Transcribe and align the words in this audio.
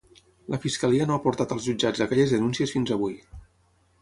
La 0.53 0.59
fiscalia 0.63 1.05
no 1.11 1.17
ha 1.17 1.21
portat 1.25 1.53
als 1.57 1.67
jutjats 1.67 2.05
aquelles 2.07 2.35
denuncies 2.37 2.75
fins 2.79 2.95
avui. 2.97 3.15